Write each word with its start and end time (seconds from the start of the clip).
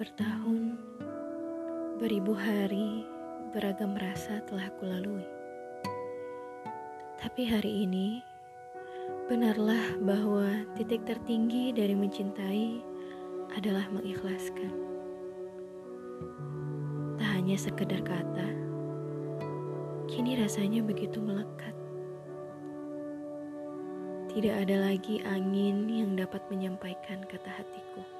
Bertahun, 0.00 0.80
beribu 2.00 2.32
hari, 2.32 3.04
beragam 3.52 3.92
rasa 4.00 4.40
telah 4.48 4.72
kulalui. 4.80 5.28
Tapi 7.20 7.44
hari 7.44 7.84
ini, 7.84 8.24
benarlah 9.28 10.00
bahwa 10.00 10.64
titik 10.72 11.04
tertinggi 11.04 11.76
dari 11.76 11.92
mencintai 11.92 12.80
adalah 13.60 13.84
mengikhlaskan. 13.92 14.72
Tak 17.20 17.28
hanya 17.36 17.60
sekedar 17.60 18.00
kata, 18.00 18.48
kini 20.08 20.40
rasanya 20.40 20.80
begitu 20.80 21.20
melekat. 21.20 21.76
Tidak 24.32 24.64
ada 24.64 24.80
lagi 24.80 25.20
angin 25.28 25.92
yang 25.92 26.16
dapat 26.16 26.40
menyampaikan 26.48 27.20
kata 27.28 27.52
hatiku. 27.52 28.19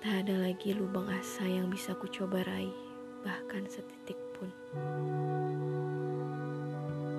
Tak 0.00 0.24
ada 0.24 0.48
lagi 0.48 0.72
lubang 0.72 1.04
asa 1.12 1.44
yang 1.44 1.68
bisa 1.68 1.92
ku 1.92 2.08
coba 2.08 2.40
raih, 2.48 2.72
bahkan 3.20 3.68
setitik 3.68 4.16
pun. 4.32 4.48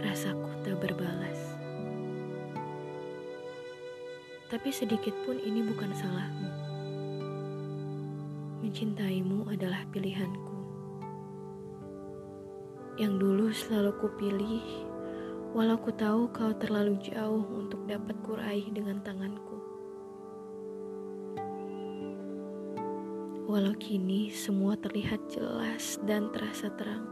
Rasaku 0.00 0.48
tak 0.64 0.80
berbalas. 0.80 1.52
Tapi 4.48 4.72
sedikit 4.72 5.12
pun 5.28 5.36
ini 5.36 5.60
bukan 5.68 5.92
salahmu. 5.92 6.50
Mencintaimu 8.64 9.52
adalah 9.52 9.84
pilihanku. 9.92 10.56
Yang 12.96 13.14
dulu 13.20 13.46
selalu 13.52 13.92
kupilih, 14.00 14.64
walau 15.52 15.76
ku 15.76 15.92
tahu 15.92 16.32
kau 16.32 16.56
terlalu 16.56 16.96
jauh 17.04 17.44
untuk 17.52 17.84
dapat 17.84 18.16
kuraih 18.24 18.64
dengan 18.72 19.04
tanganku. 19.04 19.61
Walau 23.52 23.76
kini 23.76 24.32
semua 24.32 24.80
terlihat 24.80 25.28
jelas 25.28 26.00
dan 26.08 26.32
terasa 26.32 26.72
terang, 26.72 27.04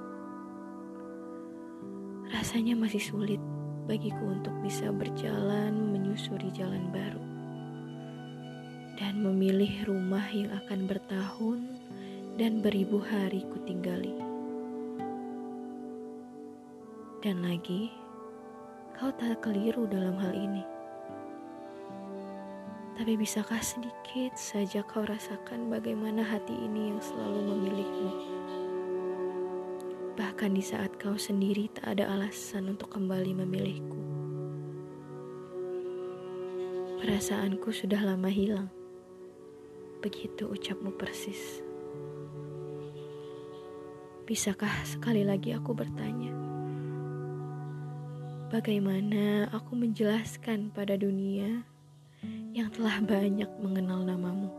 rasanya 2.33 2.73
masih 2.81 2.97
sulit 2.97 3.37
bagiku 3.85 4.41
untuk 4.41 4.57
bisa 4.65 4.89
berjalan 4.89 5.93
menyusuri 5.93 6.49
jalan 6.57 6.89
baru 6.89 7.21
dan 8.97 9.21
memilih 9.21 9.85
rumah 9.85 10.25
yang 10.33 10.49
akan 10.65 10.89
bertahun 10.89 11.61
dan 12.41 12.65
beribu 12.65 13.05
hari 13.05 13.45
ku 13.45 13.61
tinggali. 13.69 14.17
Dan 17.21 17.45
lagi, 17.45 17.93
kau 18.97 19.13
tak 19.13 19.45
keliru 19.45 19.85
dalam 19.85 20.17
hal 20.17 20.33
ini. 20.33 20.80
Tapi 23.01 23.17
bisakah 23.17 23.65
sedikit 23.65 24.37
saja 24.37 24.85
kau 24.85 25.01
rasakan 25.01 25.73
bagaimana 25.73 26.21
hati 26.21 26.53
ini 26.53 26.93
yang 26.93 27.01
selalu 27.01 27.49
memilihmu? 27.49 28.13
Bahkan 30.21 30.53
di 30.53 30.61
saat 30.61 31.01
kau 31.01 31.17
sendiri 31.17 31.73
tak 31.73 31.97
ada 31.97 32.13
alasan 32.13 32.69
untuk 32.69 32.93
kembali 32.93 33.41
memilihku. 33.41 34.03
Perasaanku 37.01 37.73
sudah 37.73 38.05
lama 38.05 38.29
hilang. 38.29 38.69
Begitu 40.05 40.53
ucapmu 40.53 40.93
persis. 40.93 41.65
Bisakah 44.29 44.85
sekali 44.85 45.25
lagi 45.25 45.57
aku 45.57 45.73
bertanya? 45.73 46.37
Bagaimana 48.53 49.49
aku 49.57 49.73
menjelaskan 49.73 50.69
pada 50.69 51.01
dunia 51.01 51.65
yang 52.51 52.67
telah 52.75 52.99
banyak 52.99 53.47
mengenal 53.63 54.03
namamu. 54.03 54.51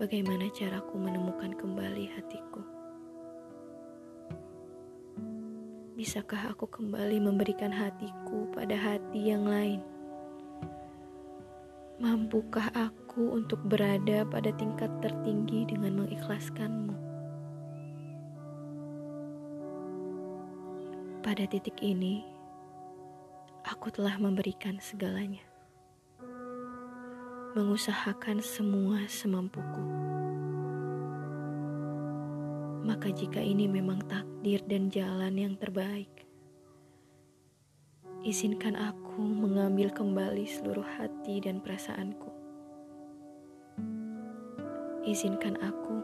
Bagaimana 0.00 0.48
caraku 0.56 0.96
menemukan 0.96 1.52
kembali 1.52 2.08
hatiku? 2.16 2.62
Bisakah 5.92 6.56
aku 6.56 6.70
kembali 6.70 7.20
memberikan 7.20 7.68
hatiku 7.68 8.48
pada 8.56 8.78
hati 8.78 9.28
yang 9.28 9.44
lain? 9.44 9.84
Mampukah 11.98 12.72
aku 12.72 13.34
untuk 13.34 13.60
berada 13.68 14.24
pada 14.24 14.54
tingkat 14.56 14.88
tertinggi 15.04 15.68
dengan 15.68 16.00
mengikhlaskanmu? 16.00 16.94
Pada 21.20 21.44
titik 21.50 21.76
ini, 21.82 22.37
aku 23.78 23.94
telah 23.94 24.18
memberikan 24.18 24.74
segalanya, 24.82 25.46
mengusahakan 27.54 28.42
semua 28.42 29.06
semampuku. 29.06 29.86
Maka, 32.82 33.14
jika 33.14 33.38
ini 33.38 33.70
memang 33.70 34.02
takdir 34.10 34.66
dan 34.66 34.90
jalan 34.90 35.30
yang 35.38 35.54
terbaik, 35.54 36.10
izinkan 38.26 38.74
aku 38.74 39.22
mengambil 39.22 39.94
kembali 39.94 40.42
seluruh 40.50 40.98
hati 40.98 41.38
dan 41.38 41.62
perasaanku. 41.62 42.34
Izinkan 45.06 45.54
aku 45.62 46.02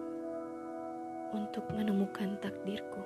untuk 1.34 1.66
menemukan 1.74 2.38
takdirku. 2.38 3.02